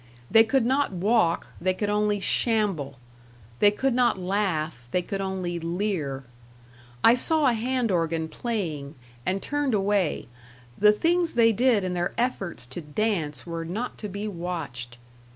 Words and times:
They 0.31 0.43
could 0.43 0.65
not 0.65 0.91
walk, 0.91 1.45
they 1.61 1.75
could 1.75 1.91
only 1.91 2.19
shamble; 2.19 2.95
they 3.59 3.69
could 3.69 3.93
not 3.93 4.17
laugh, 4.17 4.87
they 4.89 5.03
could 5.03 5.21
only 5.21 5.59
leer. 5.59 6.23
I 7.03 7.13
saw 7.13 7.45
a 7.45 7.53
hand 7.53 7.91
organ 7.91 8.27
playing, 8.27 8.95
and 9.27 9.43
turned 9.43 9.75
away 9.75 10.27
the 10.75 10.91
things 10.91 11.35
they 11.35 11.51
did 11.51 11.83
in 11.83 11.93
their 11.93 12.15
efforts 12.17 12.65
to 12.73 12.81
dance 12.81 13.45
were 13.45 13.63
not 13.63 13.99
to 13.99 14.09
be 14.09 14.27
watched. 14.27 14.97